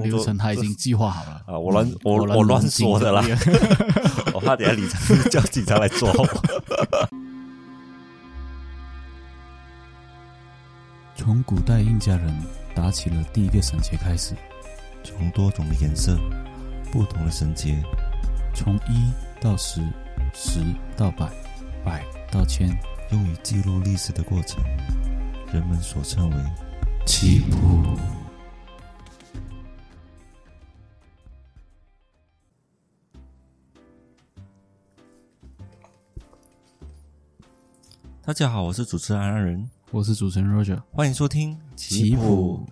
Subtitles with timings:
[0.00, 3.24] 工作流程他已经计划好了啊，我乱嗯我我乱说的啦
[4.34, 6.26] 我怕等下李长 叫警察来抓我。
[11.16, 12.34] 从古代印加人
[12.74, 14.34] 打起了第一个绳结开始，
[15.02, 16.16] 从多种的颜色、
[16.92, 17.82] 不同的绳结，
[18.54, 19.80] 从一到十，
[20.32, 20.60] 十
[20.96, 21.28] 到百，
[21.84, 22.68] 百到千，
[23.10, 24.62] 用于记录历史的过程，
[25.52, 26.36] 人们所称为
[27.04, 27.98] 起步。
[38.28, 40.78] 大家好，我是主持人安仁，我是主持人 Roger。
[40.92, 42.68] 欢迎收听棋谱。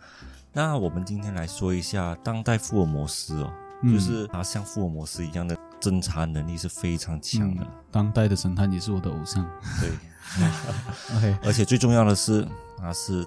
[0.53, 3.51] 那我们今天来说一下当代福尔摩斯哦，
[3.83, 3.91] 嗯。
[3.91, 9.51] 就是他像福尔摩斯一样的侦查能力是非常强的，嗯当代的神探也是我的偶像。
[9.81, 9.91] 对，
[11.17, 12.47] OK，而且最重要的是
[12.77, 13.27] 他是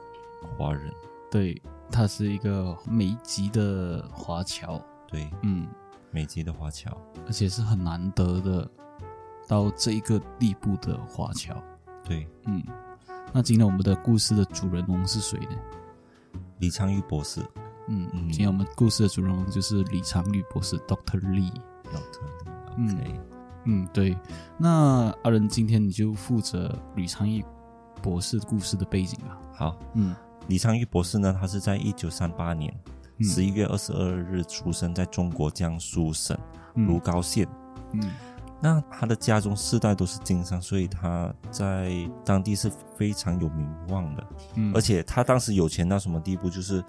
[0.56, 0.94] 华人，
[1.32, 5.68] 对，他是一个美籍的华侨，对，嗯，
[6.12, 8.70] 美籍的华侨，而且是很难得的
[9.48, 11.60] 到这一个地步的华侨。
[12.10, 12.64] 对，嗯，
[13.32, 15.56] 那今天我们的故事的主人翁是谁呢？
[16.58, 17.40] 李昌钰博士
[17.88, 21.54] 嗯，嗯今天我们故事的主人翁就是李昌钰博士 Doctor Lee。
[21.86, 23.20] ，Doctor，
[23.66, 24.18] 嗯对。
[24.58, 27.46] 那阿仁，今天你就负责李昌钰
[28.02, 29.38] 博士故事的背景吧。
[29.54, 30.16] 好，嗯
[30.48, 32.76] 李昌钰博士呢，他是在一九三八年
[33.18, 36.36] 嗯十一月二十二日出生在中国江苏省
[36.74, 37.48] 嗯如皋县。
[37.94, 38.02] 嗯
[38.62, 41.92] 那他的家中世代都是经商，所以他在
[42.26, 44.28] 当地是非常有名望的。
[44.56, 46.84] 嗯，而且他当时有钱到什么地步，就是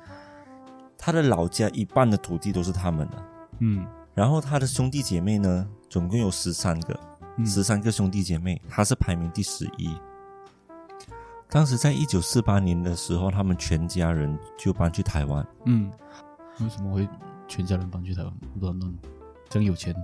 [0.99, 3.23] 他的老家一半的土地都是他们的。
[3.61, 6.99] 嗯然后他的兄弟姐妹呢，总共有十三个，
[7.37, 9.97] 嗯十三个兄弟姐妹，他是排名第十一。
[11.49, 15.47] 当时在一九四八年的时候，他们全家人就搬去台湾。
[15.67, 15.91] 嗯，
[16.61, 17.09] 为什么会
[17.47, 18.33] 全家人搬去台湾？
[18.61, 18.93] 乱乱，
[19.49, 19.95] 这样有钱，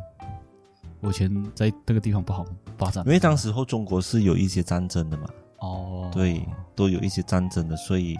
[1.07, 2.45] 我前在这个地方不好
[2.77, 3.13] 发展因。
[3.13, 5.29] 为当时候中国是有一些战争的嘛，
[5.61, 6.45] 哦，对，
[6.75, 8.17] 都有一些战争的，所以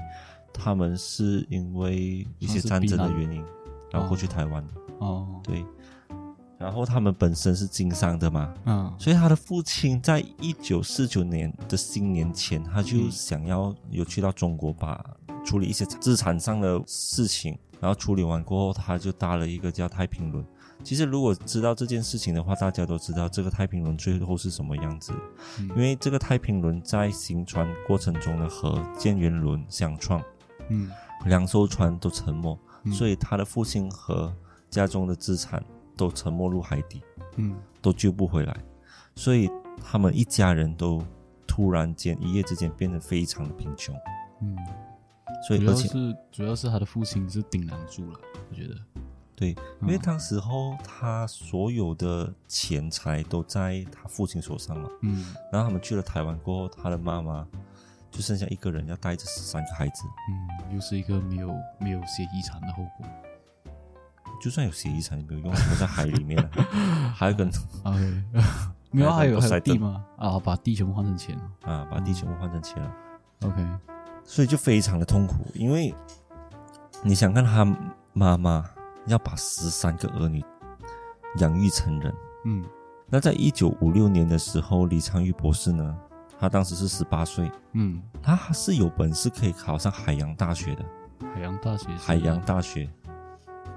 [0.53, 3.45] 他们是因为一些战争的原因，
[3.91, 4.65] 然后过去台湾。
[5.01, 5.67] 哦，对，
[6.59, 15.05] 然后他们本身是经商的嘛，嗯所以他的父亲在一九四九年的新年前，他就嗯想要有去到中国把
[15.45, 20.47] 处理一些资产上的事情，然后处理完过后，他就搭了一个叫太平轮。
[20.83, 25.13] 其实如果知道这件事情的话，大家都知道这个太平轮最后是什么样子，
[25.59, 25.69] 嗯。
[25.71, 30.23] 因为这个太平轮在行船过程中呢和建元轮相撞，
[30.69, 30.91] 嗯。
[31.25, 32.93] 两艘船都沉没，嗯。
[32.93, 34.35] 所以他的父亲和
[34.71, 35.65] 家中的资产
[35.97, 37.03] 都沉没入海底。
[37.37, 37.57] 嗯。
[37.83, 38.57] 都救不回来，
[39.15, 39.49] 所以
[39.81, 41.01] 他们一家人都
[41.47, 43.95] 突然间一夜之间变得非常的贫穷，
[44.43, 44.57] 嗯，
[45.47, 48.19] 所以而且是主要是他的父亲是顶梁柱了，
[48.51, 48.75] 我觉得。
[49.37, 49.51] 对，
[49.83, 57.47] 因为嗯当时候他所有的钱财都在他父亲手上嘛，嗯然后他们去了台湾过后，他的妈妈
[58.11, 63.07] 就剩下一个人要带着十三个孩子，嗯，又是一个没有没有写遗产的后果。
[64.41, 66.51] 就算有写遗产也没有用，都在海里面了，
[67.15, 67.45] 还有一个
[67.85, 68.23] OK，
[68.91, 70.05] 没有啊，还有还有地吗？
[70.17, 71.73] 啊，把地全部换成钱了。
[71.73, 72.95] 啊，把地全部换成钱了。
[73.43, 73.67] OK，
[74.25, 75.95] 所以就非常的痛苦，因为
[77.03, 77.65] 你想看他
[78.13, 78.69] 妈妈
[79.07, 80.45] 要把十三个儿女
[81.39, 82.15] 养育成人。
[82.45, 82.65] 嗯。
[83.09, 85.97] 那在一九五六年的时候，李昌钰博士呢，
[86.39, 90.85] 他当时是十八岁，嗯，他是有本事可以考上海洋大学的。
[91.35, 92.89] 海洋大学海洋大学。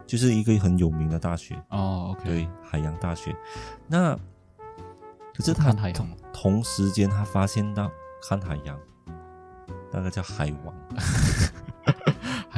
[0.08, 3.32] 就是一个很有名的大学，哦，OK，对，海洋大学。
[3.86, 4.16] 那
[5.36, 7.92] 可是他同同时间，他发现到
[8.28, 8.76] 看海洋，
[9.94, 10.74] 那个叫海王，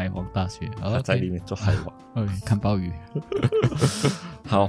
[0.01, 2.27] 海王大学，他在里面做海王。
[2.43, 2.91] 看鲍鱼。
[4.47, 4.67] 好，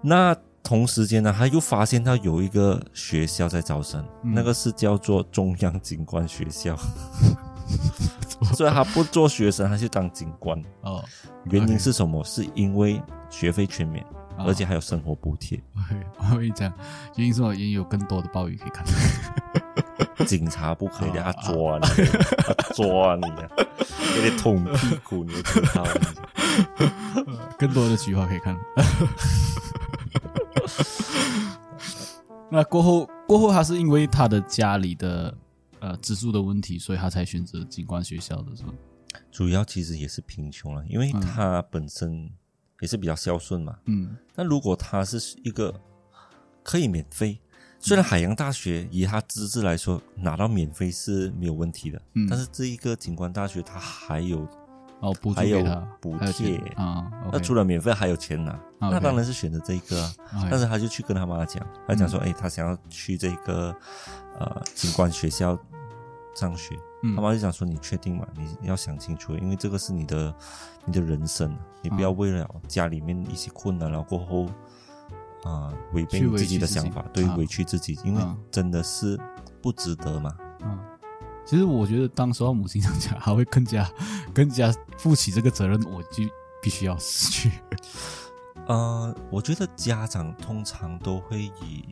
[0.00, 6.74] 那同时间呢，他又发现到有一个学校在招生，嗯那个是叫做中央警官学校。
[8.54, 10.58] 所以他不做学生，他去当警官。
[10.80, 11.04] 哦，
[11.50, 12.24] 原因是什么？
[12.24, 15.60] 是因为学费全免，哦而且还有生活补贴。
[16.18, 16.72] 我跟你讲，
[17.16, 18.84] 原因是我也有更多的鲍鱼可以看。
[20.26, 21.86] 警察不可以他抓你，
[22.38, 23.48] 他 抓你啊，
[24.14, 26.00] 给你捅屁股，你就知道了。
[27.58, 28.56] 更多的菊花可以看。
[32.50, 35.36] 那过后，过后他是因为他的家里的
[35.80, 38.72] 呃资助的问题，所以他才选择警官学校的是吧？
[39.30, 42.30] 主要其实也是贫穷了，因为嗯他本身
[42.80, 43.76] 也是比较孝顺嘛。
[43.86, 44.16] 嗯。
[44.34, 45.74] 那如果他是一个
[46.62, 47.40] 可以免费，
[47.78, 52.26] 虽然海洋大学以他资质来说拿到免费是没有问题的，嗯。
[52.28, 54.46] 但是这一个警官大学它还有
[55.00, 55.62] 哦，还有
[56.00, 56.56] 补贴。
[56.76, 57.10] 啊。
[57.32, 60.48] 那除了免费还有钱拿，那当然是选择这一个啊。
[60.50, 63.74] 但是他就去跟他妈讲，他讲说，哎、他想要去这个
[64.38, 65.58] 呃警官学校
[66.36, 66.76] 上学。
[67.02, 68.26] 嗯他妈就讲说，你确定吗？
[68.60, 70.34] 你要想清楚，因为这个是你的
[70.84, 74.46] 你的人生，你不要为了家里面一些困难，然后过后
[75.44, 79.18] 啊、违背你自己的想法，对，啊委屈自己，因为嗯真的是
[79.62, 80.36] 不值得嘛。
[80.62, 80.78] 嗯，
[81.44, 83.88] 其实我觉得当时候母亲这样讲，还会更加
[84.34, 86.24] 更加负起这个责任，我就
[86.60, 87.52] 必须要死去。
[88.66, 91.84] 呃，我觉得家长通常都会以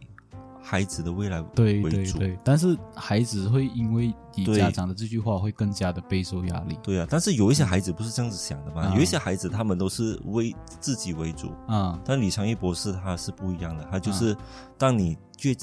[0.65, 2.19] 孩子的未来对为主。
[2.19, 6.79] 对对，但是孩子会因为你家长的这句话，会更加的备受压力。
[6.83, 14.35] 对啊，但是有一些孩子不是这样子想的嘛，啊有一些孩子他们都是为自己为主，啊但李长义博士他是不一样的，他就是
[14.79, 15.55] 当你越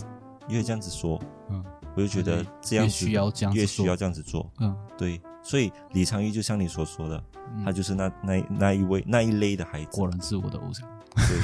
[0.47, 1.19] 越这样子说，
[1.49, 1.65] 嗯。
[1.93, 7.23] 我就觉得这样子越需要这样越需要这样子做，嗯，对，所以李昌钰就像你所说的，
[7.55, 7.63] 嗯。
[7.65, 9.97] 他就是那那那一位那一类的孩子。
[9.97, 10.87] 果，然是我的偶像。
[11.15, 11.37] 对，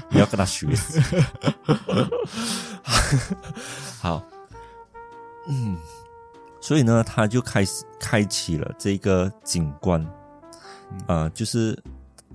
[0.10, 0.74] 你要跟他学。
[0.74, 1.00] 习。
[4.00, 4.22] 好，
[5.48, 5.76] 嗯，
[6.60, 10.00] 所以呢，他就开始开启了这个景观，
[11.06, 11.76] 啊呃，就是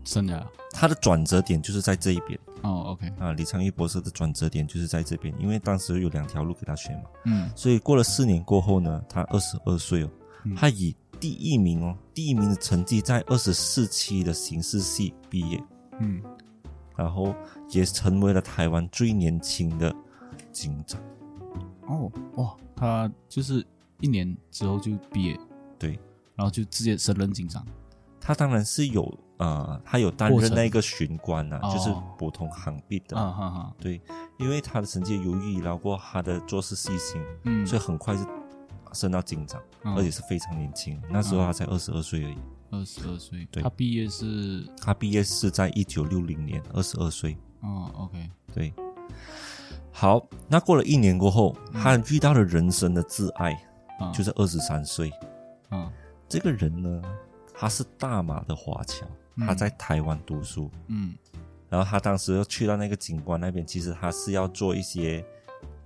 [0.03, 2.37] 真的他的转折点就是在这一边。
[2.61, 3.31] 哦，OK，啊。
[3.31, 7.49] 李昌钰博士的转折点就是在这边，因为当时有两条路给他选嘛，嗯。
[7.55, 10.19] 所以过了四年过后呢，他二十二岁哦，嗯
[10.53, 15.63] 他以第一名哦，第一名的成绩在二十四期的刑事系毕业，
[15.99, 16.21] 嗯，
[16.95, 17.33] 然后
[17.69, 19.95] 也成为了台湾最年轻的
[20.51, 21.01] 警长。
[21.87, 23.65] 哦哇，他就是
[24.01, 25.39] 一年之后就毕业，
[25.79, 25.99] 对，
[26.35, 27.65] 然后就直接升任警长。
[28.19, 33.15] 他当然是有呃，他有担任那个巡官啊，哦就是普通行毕的。
[33.15, 34.01] 啊哈哈，对，
[34.39, 38.21] 因为他的成绩优异，然后他的做事细心，嗯，所以很快就
[38.95, 39.93] 升到警长，嗯。
[39.95, 40.99] 而且是非常年轻。
[41.11, 42.37] 那时候他才二十二岁而已。
[42.71, 43.61] 二十二岁，对。
[43.61, 44.65] 他毕业是？
[44.81, 47.37] 他毕业是在一九六零年，二十二岁。
[47.61, 48.73] 哦，OK，对，
[49.91, 53.53] 好，那过了一年过后，他遇到了人生的挚爱，
[53.99, 55.11] 啊，就是二十三岁。
[55.71, 55.91] 嗯，
[56.27, 57.01] 这个人呢，
[57.53, 59.05] 他是大马的华侨，
[59.35, 59.47] 嗯。
[59.47, 61.15] 他在台湾读书，嗯。
[61.69, 65.25] 然后他当时要去到那个警官那边，其实他是要做一些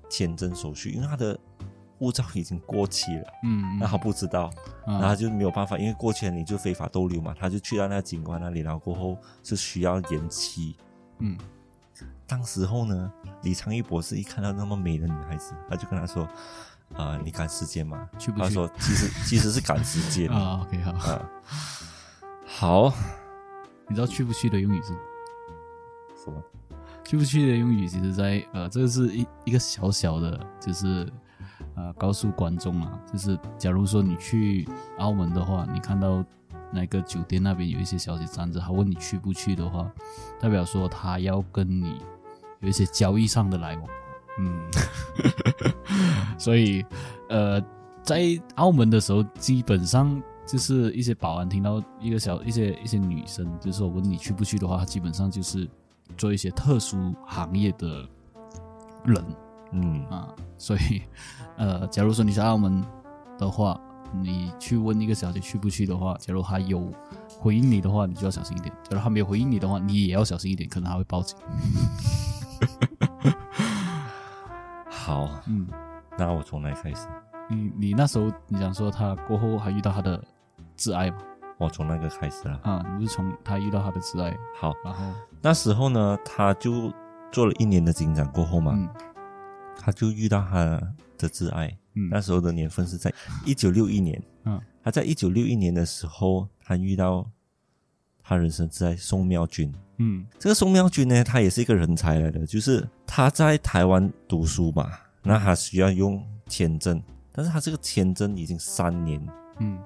[0.09, 1.39] 签证手续，因为他的
[1.99, 4.49] 护照已经过期了，嗯，那他不知道，
[4.87, 10.75] 嗯然后他就没有办法，因为过期了你就非法逗留嘛，他就去到那个警官那里，然后过后是需要延期。
[11.19, 11.37] 嗯
[12.25, 13.11] 当时候呢，
[13.41, 16.25] 李昌钰博士一看到那么美的女孩子，他就跟他说
[16.95, 21.29] ：“啊、你赶时间吗？”去不去他说：“其实 其实是赶时间啊，OK 好，啊。”
[22.45, 22.93] 好，
[23.89, 24.89] 你知道去不去的用语是？
[26.23, 26.41] 什么？
[27.03, 31.11] 去不去的用语，其实在呃，这个是一一个小小的，就是
[31.79, 34.67] 呃，告诉观众啊，就是假如说你去
[34.97, 36.21] 澳门的话，你看到
[36.73, 39.89] 那个酒店那边有一些小姐站着，她问你去不去的话，
[40.41, 42.01] 代表说他要跟你
[42.59, 43.85] 有一些交易上的来往，
[44.39, 44.59] 嗯，
[46.37, 46.85] 所以
[47.29, 47.61] 呃，
[48.03, 48.21] 在
[48.55, 50.21] 澳门的时候，基本上。
[50.49, 55.69] 就是一些保安听到一个小一些一些女生，就是说问你去不去的话，他基本上就是
[56.17, 58.03] 做一些特殊行业的
[59.05, 59.23] 人
[59.71, 60.27] 嗯，啊，
[60.57, 61.01] 所以
[61.57, 62.83] 呃，假如说你在澳门
[63.37, 63.79] 的话，
[64.11, 66.91] 你去问一个小姐去不去的话，假如她有
[67.39, 71.37] 回应你的话，你就要小心一点；假如她没有回应你的话，你也要小心一点，可能还会报警。
[74.89, 75.67] 好，嗯，
[76.17, 77.07] 那我从哪开始？
[77.49, 80.23] 你你那时候你想说他过后还遇到他的
[80.77, 81.17] 挚爱吗？
[81.57, 82.59] 我从那个开始了。
[82.63, 85.03] 啊，你不是从他遇到他的挚爱，好，然后
[85.41, 86.91] 那时候呢，他就
[87.31, 88.87] 做了一年的警长过后嘛，嗯
[89.79, 90.79] 他就遇到他
[91.17, 91.75] 的挚爱。
[91.95, 92.09] 嗯。
[92.11, 93.11] 那时候的年份是在
[93.45, 94.21] 一九六一年。
[94.45, 94.61] 嗯。
[94.83, 97.25] 他在一九六一年的时候，他遇到
[98.21, 99.73] 他人生挚爱宋妙君。
[99.97, 100.25] 嗯。
[100.37, 104.89] 这个宋妙君呢，他也是一个人才来的，就是他在台湾读书嘛，
[105.23, 109.21] 那他需要用签证，但是他这个签证已经三年，
[109.59, 109.77] 嗯，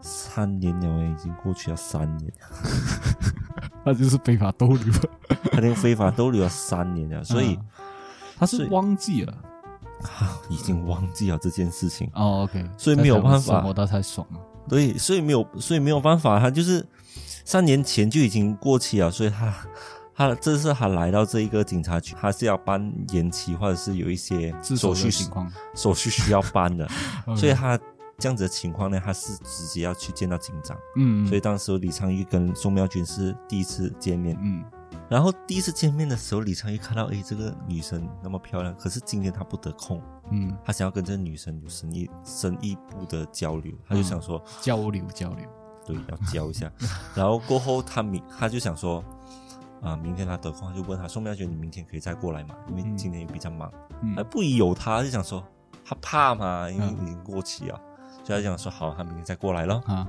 [0.00, 2.32] 三年了诶，已经过去了三年，
[3.84, 4.94] 他就是非法逗留，
[5.50, 7.62] 他连非法逗留了三年了，所以啊
[8.38, 9.32] 他是忘记了。
[9.32, 12.08] 啊 已经忘记了这件事情。
[12.14, 13.62] 哦，OK，所以没有办法。
[13.62, 14.40] 活到太爽了。
[14.68, 16.84] 对，所以没有，所以没有办法，他就是
[17.44, 19.54] 三年前就已经过期了，所以他
[20.14, 26.86] 他这次他来到这一个警察局，他是要办延期或者是有一些手续情况，手续需要办的。
[27.34, 27.78] 所以他
[28.18, 34.62] 这样子的情况呢，他是直接要去见到警长，嗯，所以当时李昌钰跟宋妙君是第一次见面，嗯
[35.08, 44.42] 然后第一次见面的时候，李昌钰看到诶这个女生那么漂亮，可是今天他不得空，嗯，他想要跟这个女生有深一深一步的交流，他就想说。
[44.60, 45.48] 交流交流，
[45.86, 46.70] 对，要交一下。
[47.14, 49.04] 然后过后他明他就想说，
[49.80, 52.56] 啊，明天他得空，就问他宋妙娟，你明天可以再过来嘛？
[52.68, 53.70] 因为今天也比较忙，
[54.16, 55.44] 还不疑有他，就想说
[55.84, 57.80] 他怕嘛，因为已经过期了，
[58.24, 60.04] 所以他想说好，他明天再过来了啊，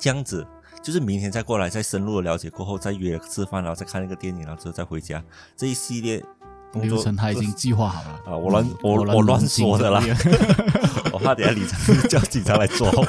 [0.00, 0.46] 这样子。
[0.82, 5.22] 就是明天再过来，再深入的了解过后，再约吃饭，然后再看那个电影，然后之后再回家。
[5.54, 6.24] 这一系列
[6.72, 8.34] 流程他已经计划好了啊！
[8.34, 10.02] 我乱我我乱说的啦，
[11.12, 11.78] 我怕等下李长
[12.08, 13.06] 叫警察来抓我。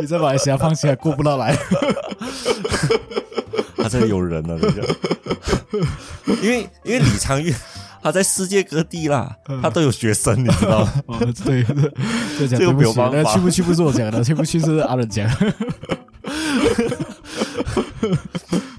[0.00, 1.56] 你在马来西亚放起来过不到来，
[3.78, 4.82] 他这里有人了，等一下，
[6.42, 7.54] 因为因为李昌钰。
[8.02, 11.18] 他在世界各地啦，他都有学生，你知道吗？
[11.44, 11.62] 对，
[12.48, 13.34] 这个没有办法。
[13.34, 15.28] 去不去不是我讲的，去不去是阿伦讲。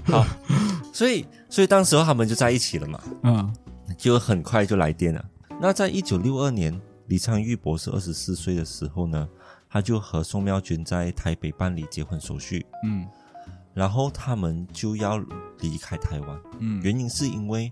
[0.04, 0.26] 好，
[0.92, 3.54] 所以所以当时候他们就在一起了嘛，嗯，
[3.96, 5.24] 就很快就来电了。
[5.60, 9.28] 那在一九六二年，李昌钰博士二十四岁的时候呢，
[9.70, 13.06] 他就和宋妙娟在台北办理结婚手续，嗯，
[13.72, 15.18] 然后他们就要
[15.60, 17.70] 离开台湾，嗯，原因是因为。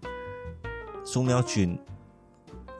[1.12, 1.76] 宋妙君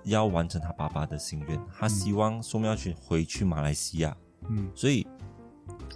[0.05, 4.17] 要完成他爸爸的心愿，他希望宋妙君回去马来西亚。
[4.49, 5.05] 嗯，所以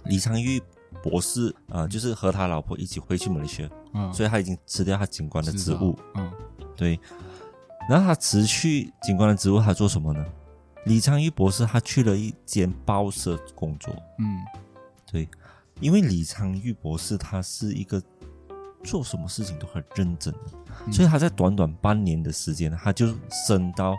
[0.03, 0.61] 李昌钰
[1.01, 3.69] 博士啊，就是和他老婆一起回去马来西亚。
[3.93, 5.97] 嗯，所以他已经辞掉他警官的职务。
[6.15, 6.29] 嗯，
[6.75, 6.99] 对。
[7.89, 10.25] 然后他辞去警官的职务，他做什么呢？
[10.83, 13.95] 李昌钰博士他去了一间报社工作。
[14.19, 14.43] 嗯，
[15.09, 15.25] 对，
[15.79, 18.03] 因为李昌钰博士他是一个。
[18.85, 20.33] 做什么事情都很认真，
[20.91, 23.07] 所以他在短短半年的时间，他就
[23.47, 23.95] 升到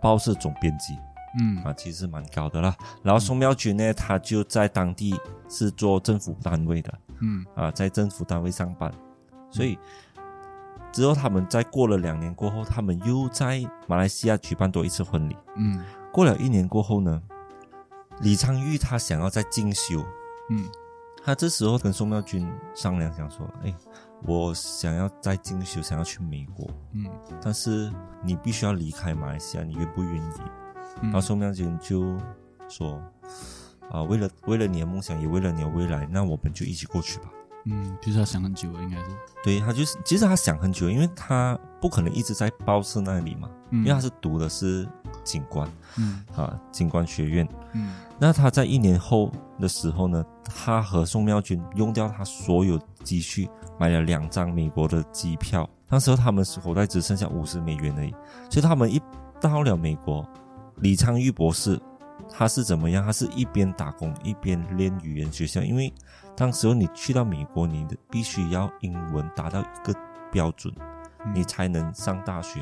[0.00, 0.96] 报社总编辑，
[1.40, 1.56] 嗯。
[1.64, 2.76] 啊，其实蛮高的啦。
[3.02, 5.18] 然后宋妙君呢，他就在当地
[5.48, 7.44] 是做政府单位的，嗯。
[7.54, 8.92] 啊，在政府单位上班。
[9.50, 9.78] 所以
[10.92, 15.36] 之后他们在过了两年过后，他们又在马来西亚举办多一次婚礼。
[15.56, 17.22] 嗯，过了一年过后呢，
[18.20, 20.04] 李昌钰他想要再进修，
[20.50, 20.68] 嗯。
[21.24, 23.74] 他这时候跟宋妙君商量，想说：“哎，
[24.24, 27.06] 我想要再进修，想要去美国，嗯，
[27.42, 27.90] 但是
[28.22, 30.32] 你必须要离开马来西亚，你愿不愿意？”
[31.02, 32.18] 然后宋妙君就
[32.68, 33.00] 说
[33.90, 37.30] ：“啊，为了为了你的梦想，也为了你的未来，那我们就一起过去吧。”
[37.66, 39.04] 嗯，就是他想很久了，应该是。
[39.42, 44.86] 对他就是，其实他想很久，因为他不可能一直在报社那里嘛，因为他是读的是
[45.24, 45.66] 警官，
[45.96, 47.94] 嗯，啊，警官学院，嗯。
[48.18, 55.68] 那他在一年后的时候呢，他和宋妙君用掉他所有积蓄，买了两张美国的机票。
[55.88, 58.10] 那时候他们口袋只剩下五十美元而已。
[58.48, 59.00] 所以他们一
[59.40, 60.26] 到了美国，
[60.76, 61.78] 李昌钰博士
[62.30, 63.04] 他是怎么样？
[63.04, 65.92] 他是一边打工一边练语言学校，因为
[66.36, 69.94] 当时候你去到美国，你的必须要英文达到一个
[70.30, 70.72] 标准，
[71.34, 72.60] 你才能上大学。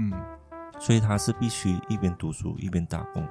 [0.00, 0.12] 嗯，
[0.80, 3.26] 所以他是必须一边读书一边打工。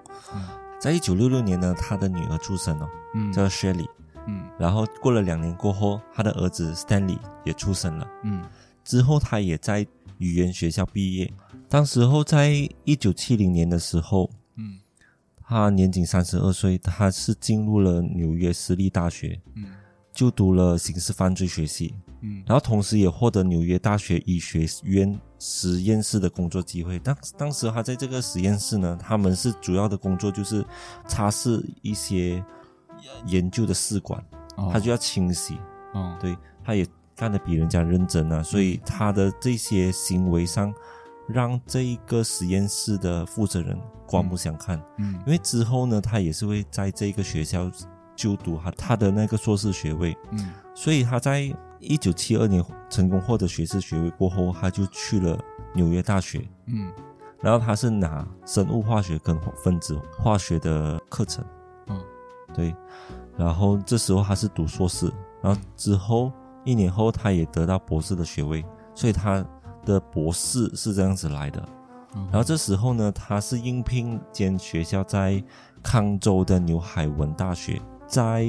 [0.84, 3.88] 在一九六六年呢，他的女儿出生了，嗯，叫 Shelly，
[4.28, 8.44] 嗯，然后过了两年过后，他的儿子 Stanley 也出生了，嗯，
[8.84, 9.88] 之后他也在
[10.18, 11.32] 语言学校毕业。
[11.70, 14.78] 当时候在一九七零年的时候，嗯，
[15.42, 19.64] 他年仅三十二岁，他是进入了纽约私立大学，嗯，
[20.12, 21.96] 就读了刑事犯罪学系。
[22.20, 26.98] 嗯，然后同时也获得纽约大学医学院实验室的工作机会。
[27.00, 30.66] 当当时他在这个实验室呢，他们是主要的工作就是
[31.06, 32.42] 擦拭一些
[33.26, 34.24] 研究的试管，
[34.72, 35.58] 他就要清洗。
[35.94, 40.74] 嗯，对，他也干得比人家认真啊，所以他的这些行为上，
[41.28, 44.82] 让这一个实验室的负责人刮目相看。
[45.00, 47.70] 嗯，因为之后呢，他也是会在这个学校
[48.16, 50.16] 就读他他的那个硕士学位。
[50.32, 51.54] 嗯，所以他在。
[51.84, 55.38] 一九七二年成功获得学士学位过后，他就去了
[55.74, 56.42] 纽约大学。
[56.66, 56.92] 嗯，
[57.42, 61.44] 然后他是拿生物化学跟分子化学的课程。
[61.88, 62.00] 嗯，
[62.54, 62.76] 对。
[63.38, 65.12] 然后这时候他是读硕士，
[65.42, 66.32] 然后之后
[66.64, 68.64] 一年后他也得到博士的学位，
[68.94, 69.44] 所以他
[69.86, 71.64] 的博士是这样子来的。
[72.14, 75.44] 然后这时候呢，他是应聘兼学校在
[75.82, 78.48] 康州的牛海文大学，在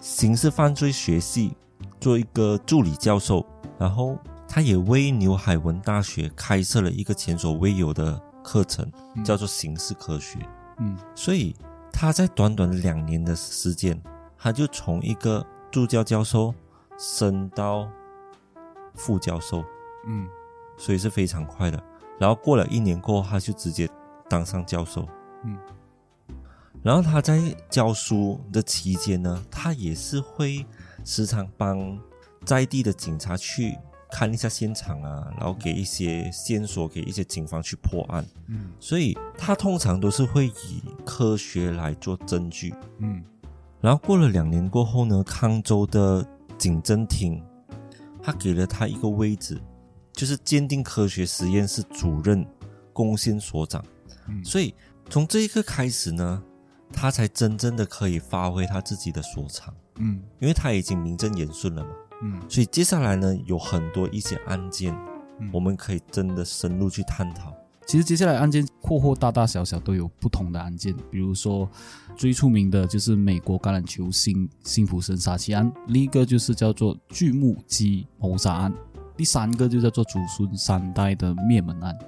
[0.00, 1.56] 刑事犯罪学系。
[2.00, 3.44] 做一个助理教授，
[3.76, 8.88] 然后他也为纽海文大学开设了一个前所未有的课程，
[9.24, 10.38] 叫做刑事科学。
[10.78, 11.56] 嗯，所以
[11.92, 14.00] 他在短短的两年的时间，
[14.38, 16.54] 他就从一个助教教授
[16.96, 17.88] 升到
[18.94, 19.64] 副教授。
[20.06, 20.28] 嗯，
[20.76, 21.82] 所以是非常快的。
[22.16, 23.88] 然后过了一年过后，他就直接
[24.28, 25.04] 当上教授。
[25.44, 25.58] 嗯，
[26.88, 30.64] 然后他在教书的期间呢，他也是会。
[31.04, 31.98] 时常帮
[32.44, 33.76] 在地的警察去
[34.10, 38.26] 看一下现场啊，然后给一些线索给一些警方去破案。
[38.46, 42.74] 嗯所以他通常都是会以科学来做证据。
[43.00, 43.22] 嗯
[43.82, 46.26] 然后过了两年过后呢，康州的
[46.56, 47.42] 警侦厅，
[48.22, 49.60] 他给了他一个位置，
[50.12, 52.46] 就是鉴定科学实验室主任
[52.94, 53.84] 贡献所长。
[54.26, 54.74] 嗯所以
[55.10, 56.42] 从这一刻开始呢，
[56.92, 61.90] 他才真正的可以发挥他自己的所长，嗯因为他已经名正言顺了嘛。
[62.22, 64.92] 嗯所以接下来呢，有很多一些案件，
[65.38, 67.54] 嗯我们可以真的深入去探讨。
[67.86, 71.66] 其实接下来案件或或大大小小都有不同的案件，比如说
[72.16, 78.74] 最出名的就是美国橄榄球星辛普森杀妻案，另一个就是叫做巨木鸡谋杀案，
[79.16, 81.98] 第三个就叫做祖孙三代的灭门案。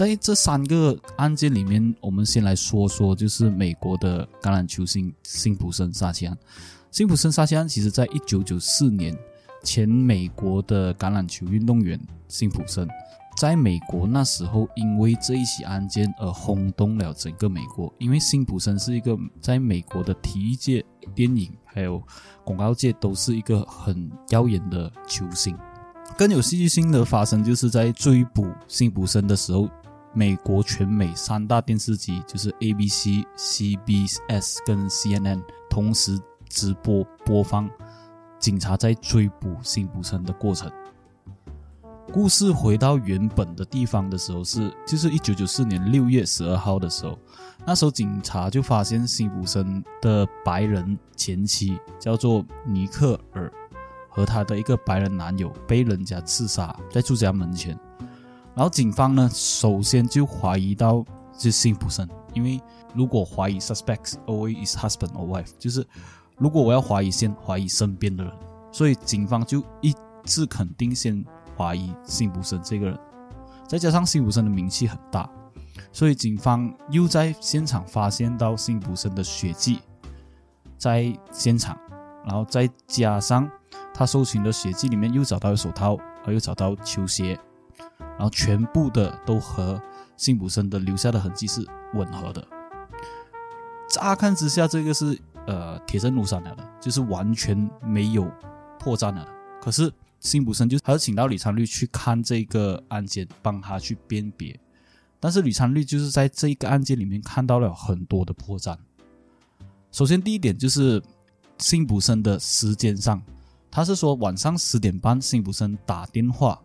[0.00, 6.34] 在这三个案件里面，我们先来说说就是美国的橄榄球星辛普森杀妻案。
[6.90, 9.14] 辛普森杀妻案其实在一九九四年，
[9.62, 12.88] 前美国的橄榄球运动员辛普森。
[13.36, 17.92] 在美国那时候，因为这一起案件而轰动了整个美国。
[17.98, 20.82] 因为辛普森是一个在美国的体育界、
[21.14, 22.02] 电影还有
[22.42, 25.54] 广告界都是一个很耀眼的球星。
[26.16, 29.68] 更有戏剧性的发生，就是在追捕辛普森的时候，
[30.12, 37.70] 美国全美三大电视机就是 ABC、CBS 跟 CNN 同时直播播放
[38.38, 40.70] 警察在追捕辛普森的过程。
[42.12, 47.16] 故事回到原本的地方的时候是，就是一九九四年六月十二号的时候，
[47.64, 53.52] 那时候警察就发现辛普森的白人前妻叫做尼克尔
[54.08, 57.78] 和他的一个白人男友被人家刺杀在住家门前，
[58.54, 61.04] 然后警方呢首先就怀疑到
[61.36, 62.60] 是辛普森，因为
[62.94, 65.86] 如果怀疑 suspects always is husband or wife，就是
[66.36, 68.32] 如果我要怀疑先怀疑身边的人，
[68.72, 71.24] 所以警方就一致肯定先。
[71.56, 72.98] 怀疑辛普森这个人，
[73.68, 75.28] 再加上辛普森的名气很大，
[75.92, 79.78] 所以警方又在现场发现到辛普森的血迹
[80.78, 81.78] 在现场，
[82.24, 83.46] 然后再加上
[83.92, 87.38] 他搜寻的血迹里面又找到手套，而又找到球鞋，
[88.20, 89.80] 然后全部的都和
[90.14, 92.46] 辛普森的留下的痕迹是吻合的。
[93.88, 98.30] 乍看之下，这个是呃铁证如山了的，就是完全没有
[98.78, 99.32] 破绽了的。
[99.58, 104.60] 可是辛普森就还是请到李昌钰去看这个案件，帮他去辨别。
[105.18, 108.76] 但是李昌钰就是在这一个案件里面看到了很多的破绽。
[109.90, 111.02] 首先第一点就是
[111.56, 113.22] 辛普森的时间上，
[113.70, 116.60] 他是说晚上十点半辛普森打电话，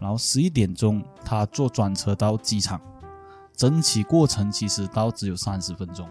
[0.00, 2.80] 然后十一点钟他坐专车到机场，
[3.56, 6.08] 整起过程其实到只有三十分钟，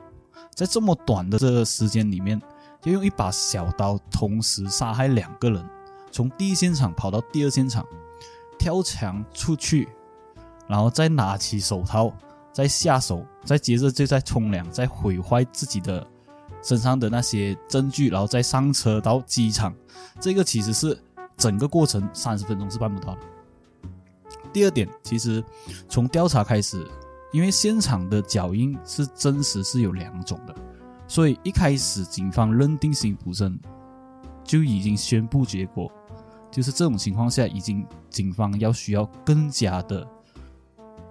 [0.53, 2.41] 在这么短的这个时间里面，
[2.83, 5.69] 要用一把小刀同时杀害两个人。
[6.11, 7.85] 从第一现场跑到第二现场，
[8.57, 9.87] 跳墙出去，
[10.67, 12.11] 然后再拿起手套，
[12.51, 16.05] 再下手，再接着就再冲凉，再毁坏自己的
[16.63, 19.73] 身上的那些证据，然后再上车到机场。
[20.19, 20.97] 这个其实是
[21.35, 23.21] 整个过程三十分钟是办不到的。
[24.53, 25.43] 第二点，其实
[25.89, 26.85] 从调查开始，
[27.31, 30.55] 因为现场的脚印是真实是有两种的，
[31.07, 33.59] 所以一开始警方认定辛普森
[34.43, 35.91] 就已经宣布结果。
[36.49, 40.07] 就是这种情况下，已经警方要需要更加的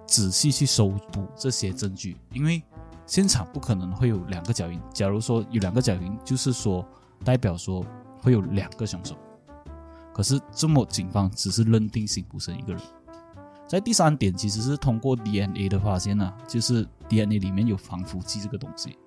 [0.07, 2.63] 仔细去搜捕这些证据，因为
[3.07, 4.81] 现场不可能会有两个脚印。
[4.93, 6.85] 假如说有两个脚印，就是说
[7.23, 7.85] 代表说
[8.23, 9.15] 会有两个凶手。
[10.13, 12.83] 可是这么警方只是认定辛普森一个人。
[13.67, 18.99] 在第三点，其实是通过 DNA 的发现呢、就是 DNA 里面有防腐剂这个东西。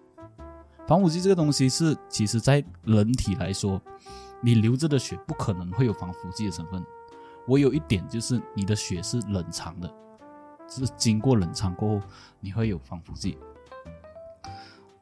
[0.88, 3.82] 防腐剂这个东西是，其实在人体来说。
[4.42, 6.82] 你流着的血不可能会有防腐剂的成分，
[7.48, 9.94] 唯有一点就是你的血是冷藏的，
[10.70, 12.02] 是经过冷藏过后
[12.40, 13.38] 你会有防腐剂。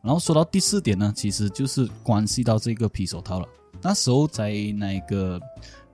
[0.02, 3.48] 然后说到第四点呢，其实就是关系到这个皮手套了。
[3.80, 5.40] 那时候在那个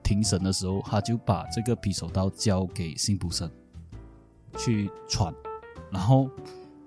[0.04, 3.50] 庭审的时候，他就把这个皮手套交给辛普森
[4.56, 5.34] 去穿，
[5.90, 6.30] 然后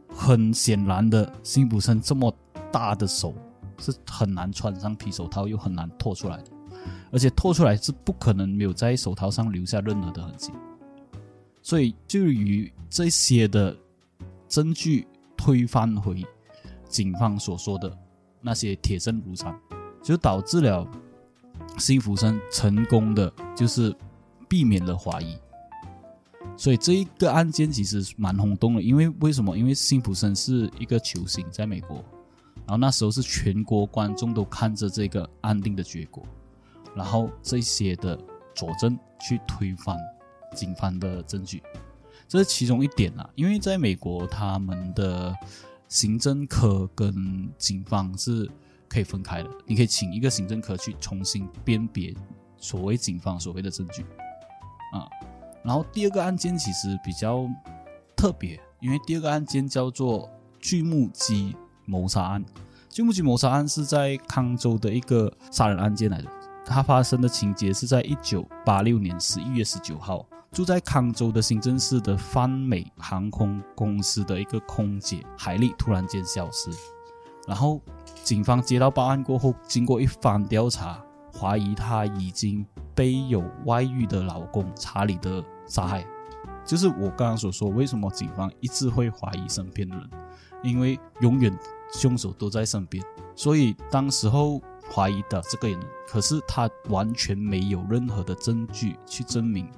[0.08, 2.34] 很显然的，辛普森这么
[2.72, 3.34] 大的手。
[3.80, 6.46] 是很难穿上皮手套，又很难脱出来的，
[7.12, 10.52] 而且脱出来是不可能没有在手套上留下任何的痕迹。
[11.62, 13.78] 所以，就于这些的
[14.48, 15.06] 证据
[15.38, 16.26] 推翻回
[16.90, 17.96] 警方所说的
[18.42, 19.56] 那些铁证如山，
[20.02, 20.84] 就导致了
[21.78, 23.96] 辛普森成功的就是
[24.48, 25.38] 避免了怀疑。
[26.56, 29.56] 所以这一个案件其实蛮轰动的，因为为什么？
[29.58, 32.04] 因为辛普森是一个球星，在美国。
[32.66, 36.22] 然后那时候是全国观众都看着这个安定的结果，
[36.96, 38.20] 然后这些的
[38.54, 39.98] 佐证去推翻
[40.54, 41.64] 警方的证据，
[42.28, 43.30] 这是其中一点啊。
[43.36, 45.34] 因为在美国，他们的
[45.88, 48.50] 行政科跟警方是
[48.90, 52.14] 可以分开的，你可以请一个行政科去重新辨别
[52.58, 54.04] 所谓警方所谓的证据
[54.94, 55.08] 啊。
[55.64, 57.48] 然后第二个案件其实比较
[58.16, 62.44] 特别，因为第二个案件叫做锯木机谋杀案。
[62.90, 66.32] 锯木机谋杀案是在康州的一个杀人案件来的。
[66.66, 76.70] 它发生的情节是在一九八六年十一月十九号，住在康州的新镇市的泛美航空公司的一个空姐海丽突然间消失，
[77.48, 77.82] 然后
[78.28, 81.02] 警方接到报案过后，经过一番调查，
[81.34, 86.06] 怀疑她已经被有外遇的老公查理的杀害。
[86.66, 90.10] 就是我刚刚所说，为什么警方一直会怀疑身边的人，
[90.62, 91.58] 因为永远
[91.94, 93.02] 凶手都在身边，
[93.34, 94.62] 所以当时候。
[94.90, 99.70] 怀疑的这个人，可是他完全没有任何的证据去证明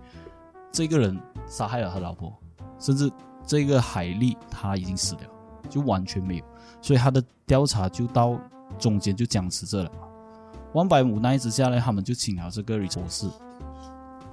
[0.72, 2.32] 这个人杀害了他老婆，
[2.78, 3.12] 甚至
[3.44, 5.22] 这个海莉他已经死了，
[5.68, 6.46] 就完全没有，
[6.82, 8.40] 所以他的调查就到
[8.78, 9.92] 中间就僵持着了。
[10.74, 13.28] 万百无奈之下呢，他们就请了这个瑞博士。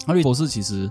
[0.07, 0.91] 那瑞博士其实，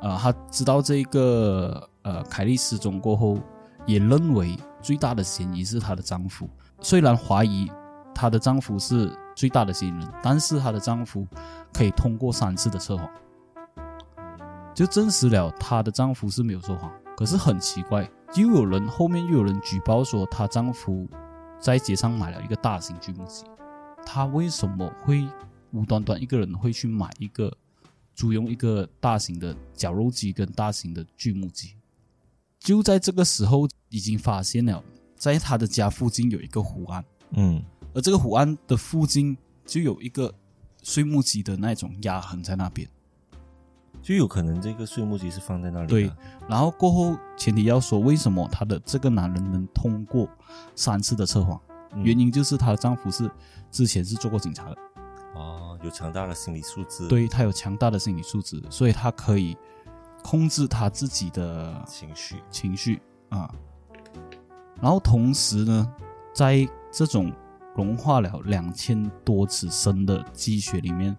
[0.00, 3.38] 呃，他知道这个呃凯莉失踪过后，
[3.84, 6.48] 也认为最大的嫌疑是她的丈夫，
[6.80, 7.70] 虽然怀疑
[8.14, 9.12] 她的丈夫是。
[9.36, 11.26] 最大的嫌疑人，但是她的丈夫
[11.72, 13.10] 可以通过三次的测谎，
[14.72, 16.88] 就证实了她的丈夫是没有说谎。
[17.16, 21.08] 可是很奇怪，又有人后面又有人举报说她丈夫
[21.60, 23.44] 在街上买了一个大型锯木机，
[24.04, 25.26] 她为什么会
[25.70, 27.56] 无端端一个人会去买一个
[28.14, 31.74] 租用一个大型的绞肉机跟大型的锯木机？
[32.58, 34.82] 就在这个时候，已经发现了
[35.16, 37.04] 在她的家附近有一个湖岸，
[37.36, 37.62] 嗯。
[37.94, 40.34] 而这个湖岸的附近就有一个
[40.82, 42.88] 碎木机的那种压痕在那边，
[44.04, 45.86] 就有可能这个碎木机是放在那里。
[45.86, 46.12] 对，
[46.46, 50.28] 然后过后前提要说，为什么她的这个男人能通过
[50.76, 51.58] 三次的测谎？
[51.96, 53.30] 原因就是她的丈夫是
[53.70, 54.76] 之前是做过警察的，
[55.34, 57.08] 哦，有强大的心理素质。
[57.08, 59.56] 对他有强大的心理素质，所以他可以
[60.22, 63.50] 控制他自己的情绪情绪啊。
[64.82, 65.92] 然后同时呢，
[66.34, 67.32] 在这种
[67.74, 71.16] 融化了两千多尺深的积雪里面，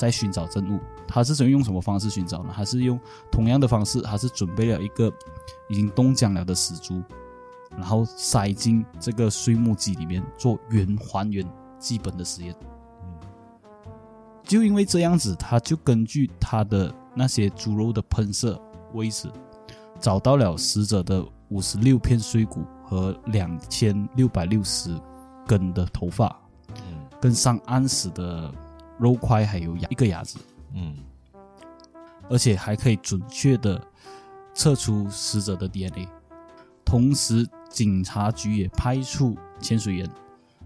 [0.00, 0.80] 在寻找证物。
[1.06, 2.50] 他是用用什么方式寻找呢？
[2.50, 2.98] 还是用
[3.30, 4.00] 同样的方式？
[4.06, 5.12] 还是准备了一个
[5.68, 7.02] 已经冻僵了的死猪，
[7.72, 11.46] 然后塞进这个碎木机里面做原还原
[11.78, 12.54] 基本的实验。
[14.42, 18.58] 就因为这样子，他就根据他的那些猪肉的喷射
[18.94, 19.30] 位置，
[20.00, 24.98] 找到了死者的五十六片碎骨和两千六百六十。
[25.46, 28.54] 根的头发，嗯，跟上安死的
[29.00, 30.38] 肉块，还有牙一个牙子，
[30.74, 30.94] 嗯，
[32.28, 33.80] 而且还可以准确的
[34.52, 36.06] 测出死者的 DNA。
[36.84, 40.10] 同时，警察局也派出潜水员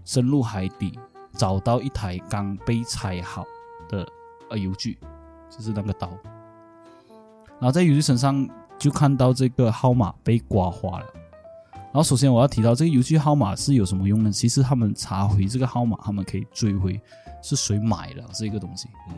[0.03, 0.99] 深入海底，
[1.33, 3.45] 找到一台刚被拆好
[3.87, 4.07] 的
[4.49, 4.97] 呃油锯，
[5.49, 6.09] 就是那个刀。
[7.59, 11.05] 然后在油锯身上就看到这个号码被刮花了。
[11.95, 14.29] 然后，首先我要提到这个邮局号码是有什么用呢？
[14.29, 16.99] 其实他们查回这个号码，他们可以追回
[17.41, 18.89] 是谁买了这个东西。
[19.07, 19.15] 嗯，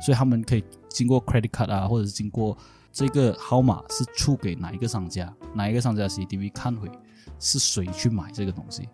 [0.00, 2.56] 所以他们可以经过 credit card 啊，或者是经过
[2.90, 6.90] 这个号码是出给哪一个商家，哪一个商家 CDV 看回
[7.38, 8.88] 是谁去买这个东西。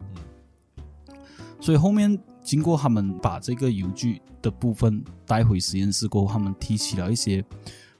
[1.07, 1.15] 嗯，
[1.61, 7.45] 所以后面经过他们把这个邮局的部分带回实验室过后，他们提起了一些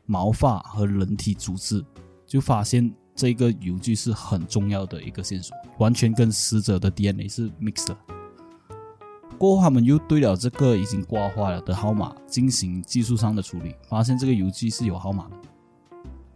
[0.05, 1.81] 毛发和人体组织，
[2.27, 2.93] 就发现。
[3.15, 7.97] 这个邮局是很重要的一个线索，完全跟死者的 DNA 是 mix 的。
[9.39, 15.37] 过后，他们又对了这个已经刮花了的号码进行技术上的处理，发现这个邮局是有号码的。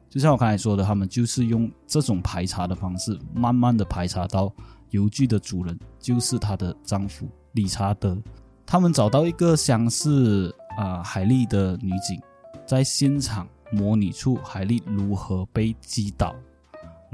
[0.08, 4.52] 就像我刚才说的，他们就是用这种排查的方式，慢慢的排查到
[4.90, 8.16] 邮局的主人就是她的丈夫理查德。
[8.64, 12.20] 他们找到一个相似啊海莉的女警，
[12.66, 16.34] 在现场模拟出海莉如何被击倒。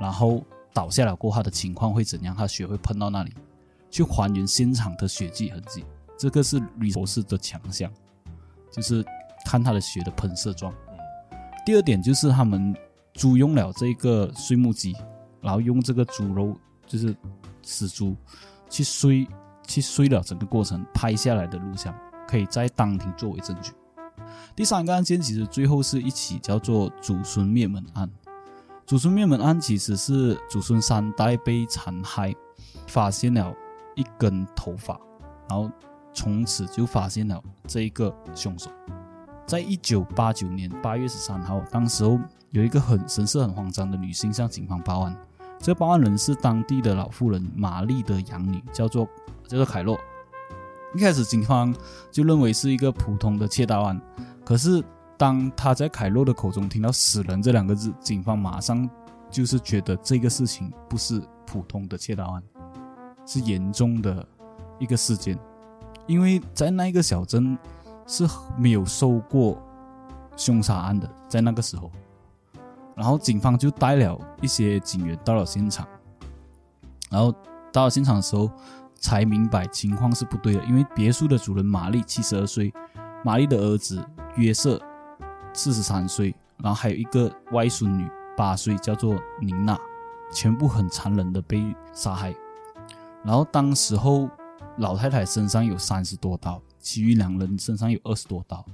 [0.03, 2.35] 然后倒下来过后的情况会怎样？
[2.35, 3.33] 他血会喷到那里，
[3.89, 5.85] 去还原现场的血迹痕迹。
[6.19, 7.89] 这个是吕博士的强项，
[8.69, 9.05] 就是
[9.47, 10.75] 看他的血的喷射状。
[11.65, 12.75] 第二点就是他们
[13.15, 14.93] 租用了这个碎木机，
[15.41, 17.15] 然后用这个猪肉，就是
[17.63, 18.17] 死猪，
[18.69, 19.25] 去碎
[19.65, 21.95] 去碎了整个过程拍下来的录像，
[22.27, 23.71] 可以在当庭作为证据。
[24.57, 28.11] 第三个案件其实最后是一起叫做祖孙灭门案。
[28.85, 32.35] 祖孙灭门案其实是祖孙三代被残害，
[32.87, 33.55] 发现了
[33.95, 35.01] 一根头发，
[35.49, 35.71] 然后
[36.13, 38.71] 从此就发现了这一个凶手。
[39.47, 42.19] 在一九八九年八月十三号，当时候
[42.51, 45.17] 有一个很神色很慌张的女性向警方报案，
[45.59, 49.07] 这个报案人是当地的老妇人玛丽的养女，叫做
[49.47, 49.99] 叫做凯洛。
[50.95, 51.75] 一开始警方
[52.11, 54.01] 就认为是一个普通的窃盗案，
[54.45, 54.83] 可是
[55.23, 58.91] 当他在凯洛的口中听到“死人”这两个字，警方马上
[59.31, 62.43] 就是觉得这个事情不是普通的窃盗案，
[63.25, 64.27] 是严重的
[64.81, 65.39] 一个事件，
[66.09, 67.57] 因为在那个小镇
[68.05, 68.27] 是
[68.59, 69.63] 没有受过
[70.37, 71.89] 凶杀案的，在那个时候，
[72.97, 75.87] 然后警方就带了一些警员到了现场，
[77.13, 77.33] 然后
[77.73, 78.51] 到了现场的时候。
[78.99, 82.73] 才明白情况是不对的，因为别墅的主人玛丽七十二岁，
[83.25, 84.01] 玛丽的儿子
[84.37, 84.81] 约瑟
[85.53, 89.79] 四十三岁，然后还有一个外孙女八岁，叫做宁娜，
[90.33, 91.63] 全部很残忍的被
[91.93, 92.35] 杀害。
[93.25, 94.29] 然后当时候
[94.79, 98.65] 老太太身上有三十多刀，其余两人身上有二十多刀。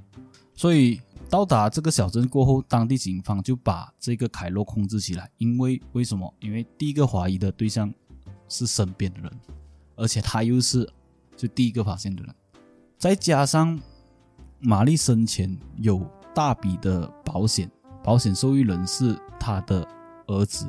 [0.54, 5.30] 所以到达这个小镇过后，当地警方就把这个凯洛控制起来。
[5.38, 6.32] 因为为什么？
[6.40, 7.92] 因为第一个怀疑的对象
[8.48, 9.30] 是身边的人。
[10.00, 10.88] 而且他又是
[11.36, 12.32] 就第一个发现的人，
[12.96, 13.76] 再加上
[14.60, 17.70] 玛丽生前有大笔的保险，
[18.02, 19.86] 保险受益人是他的
[20.26, 20.66] 儿子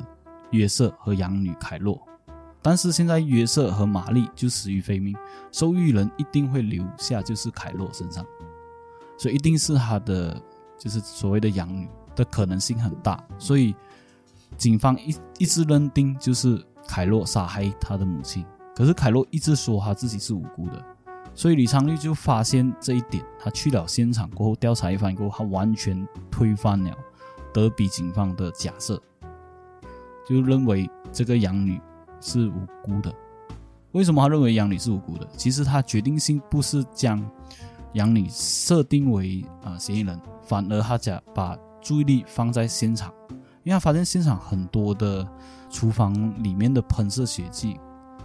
[0.50, 2.00] 约瑟和养女凯洛，
[2.62, 5.16] 但是现在约瑟和玛丽就死于非命，
[5.52, 8.24] 受益人一定会留下就是凯洛身上，
[9.18, 10.40] 所以一定是他的
[10.78, 13.74] 就是所谓的养女的可能性很大，所以
[14.56, 18.44] 警方一一直认定就是凯洛杀害他的母亲。
[18.74, 20.84] 可是凯洛一直说他自己是无辜的，
[21.34, 23.24] 所以李昌钰就发现这一点。
[23.38, 26.90] 他去了现场过后调查一番过后，他完全推翻了
[27.52, 29.00] 德比警方的假设，
[30.28, 31.80] 就认为这个养女
[32.20, 33.14] 是无辜的。
[33.92, 35.26] 为什么他认为养女是无辜的？
[35.36, 37.20] 其实他决定性不是将
[37.94, 43.12] 养女设定为啊嫌疑人，反而他假把注意力放在现场，
[43.64, 45.26] 因为他发现现场很多的
[45.70, 46.12] 厨房
[46.42, 47.78] 里面的喷射血迹。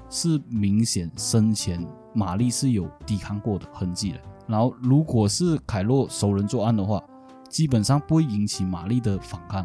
[0.07, 1.83] 是明显生前
[2.15, 4.19] 玛丽是有抵抗过的痕迹的。
[4.47, 7.03] 然后，如果是凯洛熟人作案的话，
[7.49, 9.63] 基本上不会引起玛丽的反抗，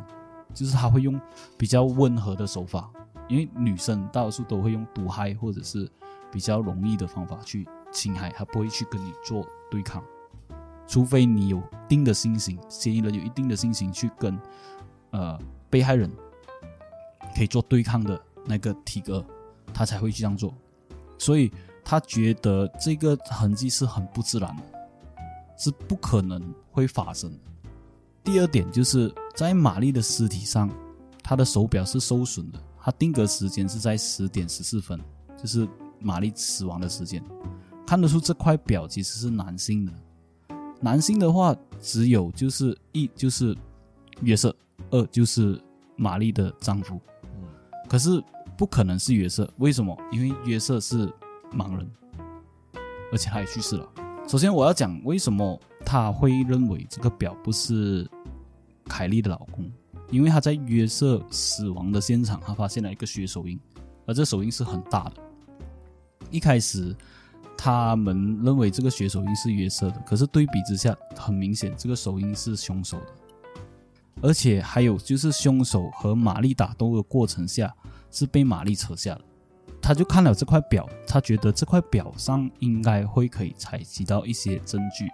[0.53, 1.19] 就是他会用
[1.57, 2.91] 比较温和的手法，
[3.29, 5.91] 因为女生大多数都会用毒害或者是
[6.31, 10.03] 比较容易的方法去侵害，他不会去跟你做对抗，
[10.87, 14.39] 除非你有一定的信心，嫌疑人有一定的信心去跟
[15.11, 15.39] 呃
[15.71, 16.11] 被害人
[17.35, 19.25] 可以做对抗的那个体格。
[19.73, 20.53] 他才会去这样做，
[21.17, 21.49] 所以
[21.85, 24.63] 他觉得这个痕迹是很不自然的，
[25.57, 27.33] 是不可能会发生。
[28.23, 30.71] 第二点就是在玛丽的尸体上，
[31.23, 35.01] 她的手表是受损的，她定格时间是在十点十四分，
[35.37, 37.23] 就是玛丽死亡的时间，
[37.87, 39.93] 看得出这块表其实是男性的。
[40.81, 43.57] 男性的话，只有就是一就是
[44.23, 44.55] 约瑟，
[44.91, 45.61] 二就是
[45.97, 47.01] 玛丽的丈夫。
[47.89, 48.23] 可是。
[48.57, 49.97] 不可能是约瑟，为什么？
[50.13, 51.11] 因为约瑟是
[51.53, 51.91] 盲人，
[53.13, 53.89] 而且他也去世了。
[54.27, 58.09] 首先，我要讲为什么他会认为这个表不是
[58.87, 59.71] 凯莉的老公，
[60.11, 63.59] 因为他在约瑟死亡的现场，他发现了一个血手印，
[64.07, 65.15] 而这手印是很大的。
[66.31, 66.95] 一开始，
[67.57, 73.07] 他们认为这个血手印是约瑟的，可是对比之下，很明显这个手印是凶手的。
[74.23, 77.75] 而且还有就是凶手和玛丽打斗的过程下。
[78.13, 79.21] 是被玛丽扯下的，
[79.91, 85.09] 他就看了这块表，他觉得这块表上应该会可以采集到一些证据。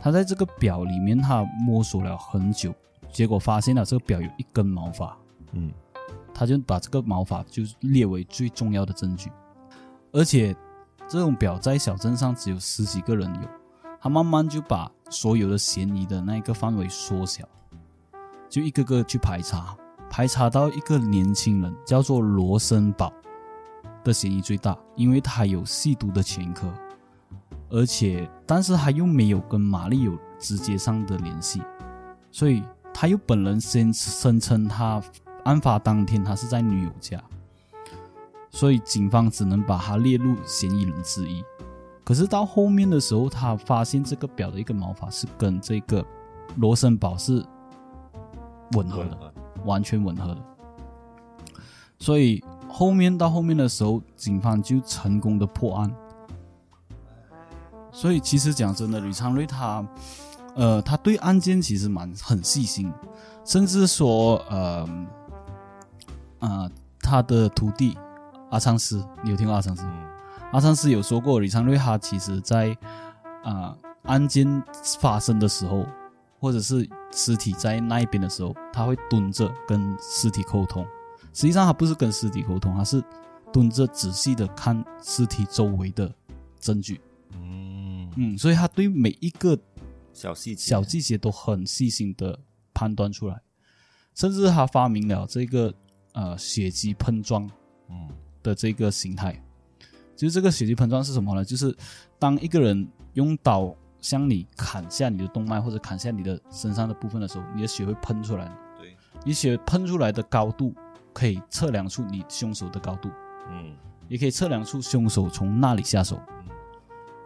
[0.00, 2.72] 他在这个表里面，他摸索了很久，
[3.10, 5.18] 结果发现了这个表有一根毛发，
[5.54, 5.72] 嗯，
[6.32, 9.28] 他就把这个毛发就列为最重要的证据。
[10.12, 10.54] 而且
[11.08, 13.48] 这种表在小镇上只有十几个人有，
[14.00, 17.44] 他慢慢就把所有的嫌疑的那个范围缩小，
[18.48, 19.76] 就一个个去排查。
[20.08, 23.12] 排查到一个年轻人叫做罗森堡
[24.06, 26.72] 的嫌疑最大，因为他有吸毒的前科，
[27.68, 31.60] 而且但是他又没有跟玛丽有直接上的联系，
[32.30, 32.62] 所以
[32.94, 35.02] 他又本人先声称他
[35.44, 37.22] 案发当天他是在女友家，
[38.50, 41.44] 所以警方只能把他列入嫌疑人之一。
[42.04, 46.04] 可是到后面的时候，他发现这个表的一个毛发是跟这个
[46.56, 47.44] 罗森堡是
[48.72, 49.32] 吻合的。
[49.64, 50.40] 完全吻合的，
[51.98, 52.44] 所以
[52.76, 55.90] 后面到后面的时候，警方就成功的破案。
[57.90, 59.82] 所以其实讲真的，吕昌瑞他，
[60.54, 62.92] 呃，他对案件其实蛮很细心，
[63.46, 64.86] 甚至说，呃，
[66.40, 67.96] 啊，他的徒弟
[68.50, 69.82] 阿昌师，你有听过阿昌师？
[70.52, 72.76] 阿昌师有说过，吕昌瑞他其实在
[73.42, 74.62] 啊案件
[75.00, 75.86] 发生的时候，
[76.38, 80.86] 或者是尸体在那一边的时候，他会蹲着跟尸体沟通。
[81.36, 83.04] 实际上，他不是跟尸体沟通，他是
[83.52, 86.10] 蹲着仔细的看尸体周围的
[86.58, 86.98] 证据。
[87.32, 89.58] 嗯，嗯，所以他对每一个
[90.14, 92.38] 小细节，小细节都很细心的
[92.72, 93.38] 判断出来，
[94.14, 95.74] 甚至他发明了这个
[96.14, 97.46] 呃血迹喷装
[97.90, 98.08] 嗯
[98.42, 99.38] 的这个形态。
[100.16, 101.44] 就是这个血迹喷装是什么呢？
[101.44, 101.76] 就是
[102.18, 108.50] 当一个人用刀向你砍下你的动脉或者砍下你的身上的部分的时候，你的血会喷出来。
[108.80, 110.74] 对，你血喷出来的高度
[111.16, 113.08] 可以测量出你凶手的高度，
[113.48, 113.74] 嗯
[114.06, 116.50] 也可以测量出凶手从那里下手，嗯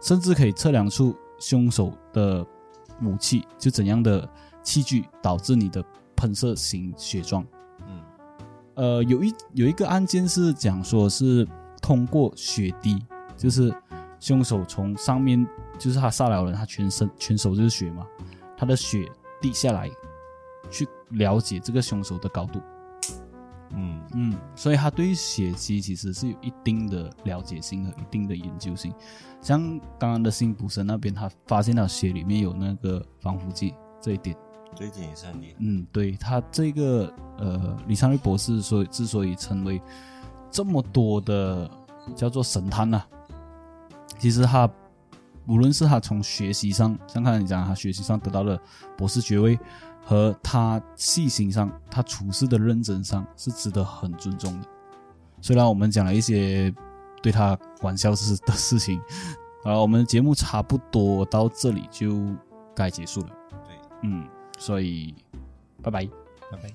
[0.01, 2.45] 甚至可以测量出凶手的
[3.01, 4.25] 武器，就怎样的
[4.63, 5.83] 器具导致你的
[6.15, 7.45] 喷射型血状。
[7.85, 8.01] 嗯
[8.75, 11.45] 呃，有一有一个案件是讲说是
[11.81, 12.97] 通过血滴，
[13.35, 13.75] 就是
[14.21, 15.45] 凶手从上面，
[15.77, 18.07] 就是他杀了人，他全身全手就是血嘛，
[18.55, 19.91] 他的血滴下来，
[20.69, 22.61] 去了解这个凶手的高度。
[23.75, 28.93] 嗯嗯，所以他对血迹其实是有一定的了解性和一定的研究性。
[29.41, 29.61] 像
[29.97, 34.35] 刚刚的辛普森那边，他发现了血里面有那个防腐剂这一点，
[34.75, 35.55] 这一点也是很厉害。
[35.59, 39.81] 嗯，对他这个呃，李昌钰博士所以之所以成为
[40.51, 41.69] 这么多的
[42.15, 43.01] 叫做神探呐、
[44.19, 44.69] 其实他
[45.47, 48.59] 无论是他从学习上，像刚才你讲，他学习上得到了
[48.95, 49.57] 博士学位，
[50.03, 54.67] 和他细心上，他处事的认真上，是值得很尊重的。
[55.41, 56.73] 虽然我们讲了一些
[57.21, 58.99] 对他玩笑事的事情，
[59.63, 62.19] 啊，我们节目差不多到这里就
[62.75, 63.27] 该结束了。
[63.67, 65.13] 对，嗯，所以
[65.81, 66.05] 拜拜。
[66.51, 66.69] 拜拜。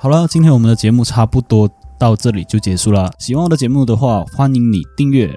[0.00, 3.12] 好了，今天我们的节目差不多到这里就结束了。
[3.18, 5.36] 喜欢我的节目的话，欢迎你订阅、